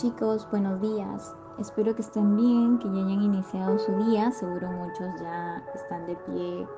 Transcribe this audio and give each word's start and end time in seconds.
Chicos, 0.00 0.48
buenos 0.52 0.80
días. 0.80 1.34
Espero 1.58 1.92
que 1.92 2.02
estén 2.02 2.36
bien, 2.36 2.78
que 2.78 2.84
ya 2.84 3.04
hayan 3.04 3.20
iniciado 3.20 3.80
su 3.80 3.90
día. 4.04 4.30
Seguro 4.30 4.70
muchos 4.70 5.08
ya 5.20 5.60
están 5.74 6.06
de 6.06 6.14
pie 6.14 6.68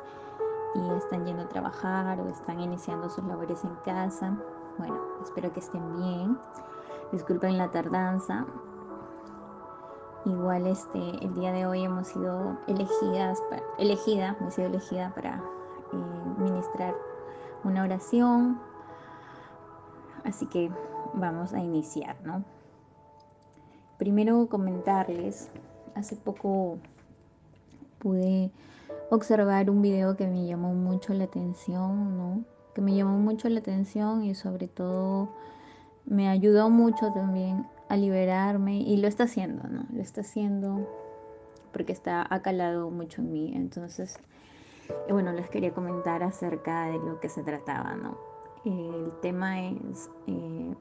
y 0.75 0.91
están 0.97 1.27
yendo 1.27 1.43
a 1.43 1.49
trabajar 1.49 2.19
o 2.19 2.27
están 2.29 2.61
iniciando 2.61 3.11
sus 3.11 3.23
labores 3.25 3.63
en 3.63 3.75
casa. 3.85 4.35
Bueno, 4.79 4.99
espero 5.23 5.53
que 5.53 5.61
estén 5.61 5.83
bien. 5.99 6.39
Disculpen 7.13 7.59
la 7.59 7.71
tardanza. 7.71 8.47
Igual 10.25 10.67
este, 10.67 11.23
el 11.23 11.35
día 11.35 11.53
de 11.53 11.67
hoy 11.67 11.85
hemos 11.85 12.09
sido 12.09 12.57
elegidas, 12.69 13.39
elegida, 13.77 14.35
he 14.49 14.51
sido 14.51 14.69
elegida 14.69 15.13
para 15.15 15.35
eh, 15.93 16.35
ministrar 16.39 16.97
una 17.65 17.83
oración. 17.83 18.59
Así 20.25 20.47
que 20.47 20.73
vamos 21.13 21.53
a 21.53 21.59
iniciar, 21.59 22.17
¿no? 22.25 22.43
Primero 24.01 24.47
comentarles, 24.49 25.51
hace 25.95 26.17
poco 26.17 26.79
pude 27.99 28.51
observar 29.11 29.69
un 29.69 29.83
video 29.83 30.17
que 30.17 30.27
me 30.27 30.47
llamó 30.47 30.73
mucho 30.73 31.13
la 31.13 31.25
atención, 31.25 32.17
¿no? 32.17 32.45
Que 32.75 32.81
me 32.81 32.95
llamó 32.95 33.19
mucho 33.19 33.51
la 33.51 33.61
atención 33.61 34.25
y 34.25 34.35
sobre 34.35 34.69
todo 34.69 35.29
me 36.07 36.31
ayudó 36.31 36.71
mucho 36.71 37.13
también 37.13 37.67
a 37.91 37.99
liberarme 37.99 38.79
y 38.81 38.97
lo 38.97 39.07
está 39.07 39.25
haciendo, 39.25 39.69
¿no? 39.69 39.85
Lo 39.93 40.01
está 40.01 40.23
haciendo 40.23 40.89
porque 41.71 41.93
está 41.93 42.27
acalado 42.35 42.91
mucho 42.91 43.21
en 43.21 43.33
mí. 43.33 43.53
Entonces, 43.55 44.19
eh, 44.89 45.13
bueno, 45.13 45.31
les 45.33 45.51
quería 45.51 45.75
comentar 45.75 46.23
acerca 46.23 46.87
de 46.87 46.97
lo 47.01 47.21
que 47.21 47.29
se 47.29 47.43
trataba, 47.43 47.97
¿no? 47.97 48.17
El 48.65 49.13
tema 49.21 49.61
es 49.61 50.09
eh, 50.27 50.75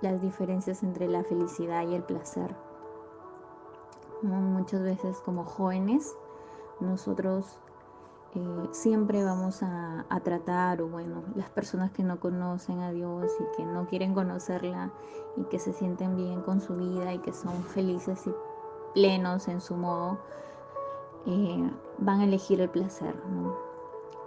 las 0.00 0.20
diferencias 0.20 0.82
entre 0.82 1.08
la 1.08 1.22
felicidad 1.24 1.86
y 1.86 1.94
el 1.94 2.02
placer. 2.02 2.54
Muchas 4.22 4.82
veces 4.82 5.18
como 5.20 5.44
jóvenes 5.44 6.14
nosotros 6.80 7.60
eh, 8.34 8.68
siempre 8.72 9.24
vamos 9.24 9.62
a, 9.62 10.04
tratar, 10.22 10.82
o 10.82 10.88
bueno, 10.88 11.22
las 11.34 11.50
personas 11.50 11.90
que 11.90 12.02
no 12.02 12.20
conocen 12.20 12.80
a 12.80 12.92
Dios 12.92 13.32
y 13.40 13.56
que 13.56 13.64
no 13.64 13.86
quieren 13.86 14.14
conocerla 14.14 14.92
y 15.36 15.44
que 15.44 15.58
se 15.58 15.72
sienten 15.72 16.16
bien 16.16 16.42
con 16.42 16.60
su 16.60 16.76
vida 16.76 17.12
y 17.12 17.18
que 17.18 17.32
son 17.32 17.62
felices 17.64 18.26
y 18.26 18.34
plenos 18.94 19.48
en 19.48 19.60
su 19.60 19.76
modo, 19.76 20.18
eh, 21.26 21.70
van 21.98 22.20
a 22.20 22.24
elegir 22.24 22.60
el 22.60 22.70
placer. 22.70 23.14
¿no? 23.26 23.69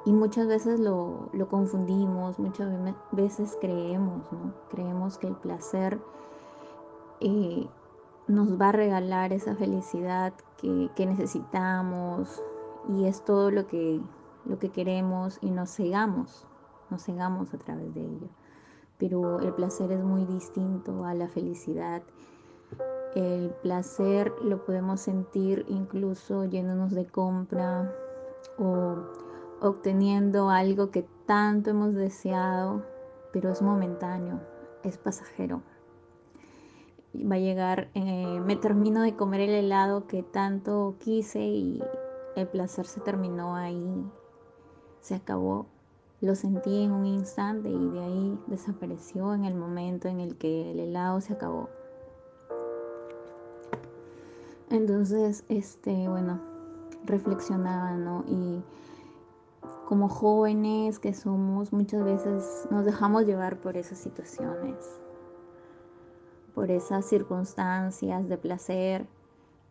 Y 0.05 0.11
muchas 0.11 0.47
veces 0.47 0.79
lo, 0.79 1.29
confundimos, 1.49 2.37
muchas 2.37 2.69
veces 3.11 3.57
creemos, 3.61 4.31
¿no? 4.31 4.53
Creemos 4.69 5.17
que 5.17 5.27
el 5.27 5.35
placer 5.35 5.99
eh, 7.21 7.67
nos 8.27 8.59
va 8.59 8.69
a 8.69 8.71
regalar 8.73 9.31
esa 9.31 9.55
felicidad 9.55 10.33
que, 10.57 11.05
necesitamos 11.05 12.41
y 12.89 13.05
es 13.05 13.23
todo 13.23 13.49
lo 13.49 13.67
que, 13.67 14.01
lo 14.45 14.59
que 14.59 14.69
queremos 14.69 15.37
y 15.41 15.51
nos 15.51 15.73
cegamos, 15.73 16.45
nos 16.89 17.03
cegamos 17.03 17.53
a 17.53 17.57
través 17.57 17.93
de 17.93 18.01
ello. 18.01 18.27
Pero 18.97 19.39
el 19.39 19.53
placer 19.53 19.91
es 19.91 20.03
muy 20.03 20.25
distinto 20.25 21.05
a 21.05 21.13
la 21.13 21.29
felicidad. 21.29 22.03
El 23.15 23.51
placer 23.61 24.33
lo 24.41 24.65
podemos 24.65 25.01
sentir 25.01 25.65
incluso 25.69 26.45
yéndonos 26.45 26.91
de 26.91 27.05
compra 27.05 27.93
o 28.57 28.95
obteniendo 29.63 30.49
algo 30.49 30.91
que 30.91 31.05
tanto 31.25 31.69
hemos 31.69 31.95
deseado, 31.95 32.83
pero 33.31 33.49
es 33.49 33.61
momentáneo, 33.61 34.41
es 34.83 34.97
pasajero. 34.97 35.61
Va 37.15 37.35
a 37.35 37.39
llegar, 37.39 37.89
eh, 37.93 38.41
me 38.45 38.55
termino 38.55 39.01
de 39.01 39.15
comer 39.15 39.41
el 39.41 39.51
helado 39.51 40.07
que 40.07 40.21
tanto 40.23 40.95
quise 40.99 41.39
y 41.39 41.83
el 42.35 42.47
placer 42.47 42.85
se 42.85 42.99
terminó 42.99 43.55
ahí, 43.55 44.03
se 44.99 45.15
acabó. 45.15 45.67
Lo 46.19 46.35
sentí 46.35 46.83
en 46.83 46.91
un 46.91 47.05
instante 47.05 47.69
y 47.69 47.89
de 47.89 47.99
ahí 47.99 48.39
desapareció 48.47 49.33
en 49.33 49.45
el 49.45 49.55
momento 49.55 50.07
en 50.07 50.19
el 50.19 50.37
que 50.37 50.71
el 50.71 50.79
helado 50.79 51.21
se 51.21 51.33
acabó. 51.33 51.69
Entonces, 54.69 55.43
este, 55.49 56.09
bueno, 56.09 56.41
reflexionaba, 57.05 57.91
¿no? 57.91 58.23
Y 58.27 58.63
como 59.87 60.09
jóvenes 60.09 60.99
que 60.99 61.13
somos, 61.13 61.73
muchas 61.73 62.03
veces 62.03 62.67
nos 62.71 62.85
dejamos 62.85 63.25
llevar 63.25 63.59
por 63.59 63.77
esas 63.77 63.97
situaciones, 63.97 64.77
por 66.55 66.71
esas 66.71 67.05
circunstancias 67.05 68.27
de 68.29 68.37
placer 68.37 69.07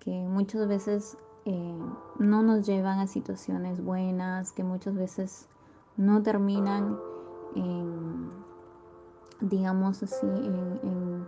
que 0.00 0.10
muchas 0.10 0.66
veces 0.68 1.16
eh, 1.44 1.78
no 2.18 2.42
nos 2.42 2.66
llevan 2.66 2.98
a 2.98 3.06
situaciones 3.06 3.82
buenas, 3.82 4.52
que 4.52 4.64
muchas 4.64 4.94
veces 4.94 5.48
no 5.96 6.22
terminan 6.22 6.98
en, 7.54 8.30
digamos 9.40 10.02
así, 10.02 10.26
en, 10.26 11.26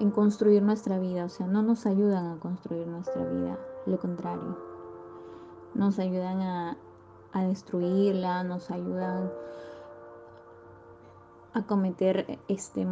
en 0.00 0.10
construir 0.10 0.62
nuestra 0.62 0.98
vida, 0.98 1.24
o 1.24 1.28
sea, 1.28 1.46
no 1.46 1.62
nos 1.62 1.86
ayudan 1.86 2.26
a 2.26 2.40
construir 2.40 2.88
nuestra 2.88 3.24
vida, 3.24 3.56
lo 3.86 3.98
contrario, 4.00 4.58
nos 5.74 5.98
ayudan 6.00 6.40
a, 6.40 6.76
a 7.32 7.44
destruirla, 7.44 8.44
nos 8.44 8.70
ayudan 8.70 9.30
a 11.54 11.66
cometer 11.66 12.38
este 12.48 12.86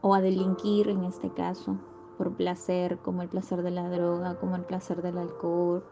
o 0.00 0.14
a 0.14 0.20
delinquir 0.20 0.88
en 0.88 1.04
este 1.04 1.30
caso 1.30 1.76
por 2.18 2.34
placer, 2.34 2.98
como 2.98 3.22
el 3.22 3.28
placer 3.28 3.62
de 3.62 3.70
la 3.70 3.88
droga, 3.88 4.36
como 4.36 4.56
el 4.56 4.62
placer 4.62 5.02
del 5.02 5.18
alcohol, 5.18 5.84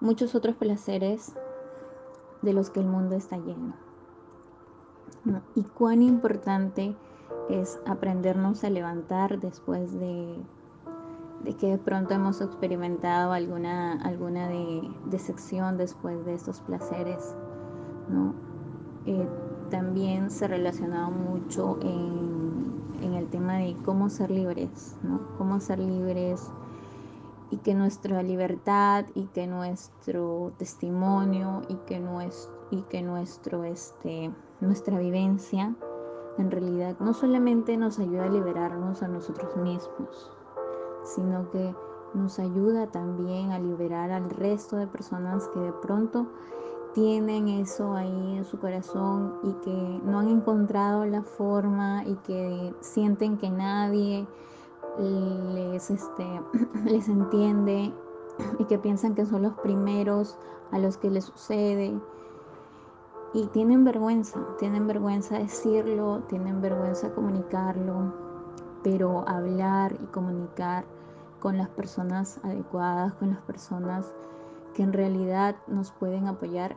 muchos 0.00 0.34
otros 0.34 0.56
placeres 0.56 1.34
de 2.42 2.52
los 2.52 2.70
que 2.70 2.80
el 2.80 2.86
mundo 2.86 3.16
está 3.16 3.36
lleno. 3.36 3.74
Y 5.54 5.64
cuán 5.64 6.02
importante 6.02 6.96
es 7.50 7.78
aprendernos 7.86 8.64
a 8.64 8.70
levantar 8.70 9.40
después 9.40 9.92
de 9.98 10.42
de 11.44 11.54
que 11.54 11.68
de 11.68 11.78
pronto 11.78 12.14
hemos 12.14 12.40
experimentado 12.40 13.32
alguna, 13.32 13.92
alguna 14.02 14.48
de, 14.48 14.90
decepción 15.06 15.76
después 15.78 16.24
de 16.24 16.34
estos 16.34 16.60
placeres, 16.60 17.34
¿no? 18.08 18.34
Eh, 19.06 19.26
también 19.70 20.30
se 20.30 20.48
relacionaba 20.48 21.08
mucho 21.08 21.78
en, 21.80 22.72
en, 23.02 23.14
el 23.14 23.28
tema 23.28 23.54
de 23.58 23.76
cómo 23.84 24.10
ser 24.10 24.30
libres, 24.30 24.96
¿no? 25.02 25.20
Cómo 25.38 25.60
ser 25.60 25.78
libres 25.78 26.50
y 27.50 27.58
que 27.58 27.74
nuestra 27.74 28.22
libertad 28.22 29.06
y 29.14 29.26
que 29.26 29.46
nuestro 29.46 30.52
testimonio 30.58 31.62
y 31.68 31.74
que, 31.86 31.98
nuestro, 31.98 32.52
y 32.70 32.82
que 32.82 33.02
nuestro, 33.02 33.64
este, 33.64 34.30
nuestra 34.60 34.98
vivencia 34.98 35.74
en 36.38 36.50
realidad 36.50 36.96
no 37.00 37.12
solamente 37.12 37.76
nos 37.76 37.98
ayuda 37.98 38.24
a 38.24 38.28
liberarnos 38.28 39.02
a 39.02 39.08
nosotros 39.08 39.56
mismos, 39.56 40.30
sino 41.14 41.50
que 41.50 41.74
nos 42.14 42.38
ayuda 42.38 42.86
también 42.88 43.52
a 43.52 43.58
liberar 43.58 44.10
al 44.10 44.30
resto 44.30 44.76
de 44.76 44.86
personas 44.86 45.48
que 45.48 45.60
de 45.60 45.72
pronto 45.72 46.26
tienen 46.94 47.48
eso 47.48 47.94
ahí 47.94 48.36
en 48.36 48.44
su 48.44 48.58
corazón 48.58 49.38
y 49.44 49.52
que 49.64 50.00
no 50.04 50.18
han 50.18 50.28
encontrado 50.28 51.04
la 51.04 51.22
forma 51.22 52.04
y 52.04 52.14
que 52.16 52.74
sienten 52.80 53.38
que 53.38 53.50
nadie 53.50 54.26
les, 54.98 55.90
este, 55.90 56.40
les 56.84 57.08
entiende 57.08 57.92
y 58.58 58.64
que 58.64 58.78
piensan 58.78 59.14
que 59.14 59.26
son 59.26 59.42
los 59.42 59.54
primeros 59.54 60.36
a 60.72 60.78
los 60.78 60.96
que 60.96 61.10
les 61.10 61.24
sucede. 61.24 61.98
Y 63.32 63.46
tienen 63.48 63.84
vergüenza, 63.84 64.40
tienen 64.58 64.88
vergüenza 64.88 65.38
decirlo, 65.38 66.22
tienen 66.28 66.60
vergüenza 66.60 67.14
comunicarlo, 67.14 68.12
pero 68.82 69.24
hablar 69.28 69.96
y 70.02 70.06
comunicar 70.06 70.84
con 71.40 71.58
las 71.58 71.68
personas 71.70 72.38
adecuadas, 72.44 73.14
con 73.14 73.30
las 73.30 73.40
personas 73.40 74.12
que 74.74 74.82
en 74.82 74.92
realidad 74.92 75.56
nos 75.66 75.90
pueden 75.90 76.28
apoyar 76.28 76.76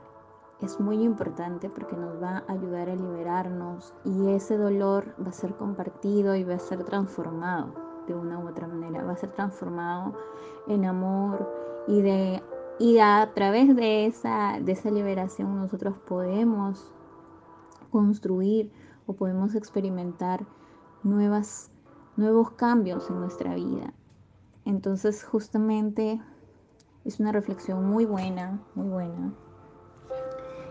es 0.61 0.79
muy 0.79 1.03
importante 1.03 1.69
porque 1.69 1.95
nos 1.97 2.21
va 2.21 2.43
a 2.47 2.51
ayudar 2.53 2.89
a 2.89 2.95
liberarnos 2.95 3.93
y 4.05 4.29
ese 4.29 4.57
dolor 4.57 5.13
va 5.21 5.29
a 5.29 5.33
ser 5.33 5.55
compartido 5.55 6.35
y 6.35 6.43
va 6.43 6.55
a 6.55 6.59
ser 6.59 6.83
transformado 6.85 7.73
de 8.07 8.15
una 8.15 8.39
u 8.39 8.47
otra 8.47 8.67
manera, 8.67 9.03
va 9.03 9.13
a 9.13 9.17
ser 9.17 9.31
transformado 9.31 10.13
en 10.67 10.85
amor 10.85 11.49
y 11.87 12.01
de 12.01 12.41
y 12.79 12.99
a 12.99 13.29
través 13.35 13.75
de 13.75 14.05
esa 14.05 14.59
de 14.61 14.71
esa 14.71 14.89
liberación 14.89 15.55
nosotros 15.55 15.95
podemos 16.07 16.91
construir 17.91 18.71
o 19.05 19.13
podemos 19.13 19.55
experimentar 19.55 20.45
nuevas 21.03 21.71
nuevos 22.15 22.51
cambios 22.51 23.09
en 23.09 23.19
nuestra 23.19 23.53
vida 23.55 23.93
entonces 24.73 25.23
justamente 25.23 26.19
es 27.05 27.19
una 27.19 27.31
reflexión 27.31 27.85
muy 27.85 28.05
buena, 28.05 28.59
muy 28.73 28.87
buena 28.87 29.31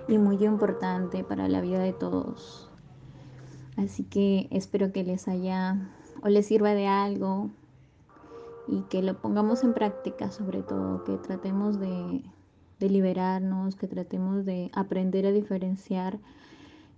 y 0.09 0.19
muy 0.19 0.45
importante 0.45 1.23
para 1.23 1.47
la 1.47 1.61
vida 1.61 1.79
de 1.79 1.93
todos. 1.93 2.69
Así 3.77 4.03
que 4.03 4.49
espero 4.51 4.93
que 4.93 5.05
les 5.05 5.29
haya 5.29 5.89
o 6.21 6.29
le 6.29 6.43
sirva 6.43 6.75
de 6.75 6.89
algo 6.89 7.51
y 8.67 8.81
que 8.91 9.03
lo 9.03 9.21
pongamos 9.21 9.63
en 9.63 9.73
práctica 9.73 10.33
sobre 10.33 10.63
todo, 10.63 11.05
que 11.05 11.17
tratemos 11.19 11.79
de, 11.79 12.25
de 12.81 12.91
liberarnos, 12.91 13.77
que 13.77 13.87
tratemos 13.87 14.45
de 14.45 14.73
aprender 14.75 15.27
a 15.27 15.31
diferenciar 15.31 16.19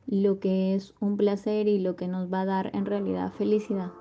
lo 0.07 0.41
que 0.41 0.75
es 0.75 0.95
un 1.01 1.19
placer 1.19 1.69
y 1.69 1.81
lo 1.81 1.97
que 1.97 2.09
nos 2.09 2.33
va 2.33 2.41
a 2.41 2.47
dar 2.47 2.71
en 2.75 2.87
realidad 2.87 3.31
felicidad. 3.31 3.93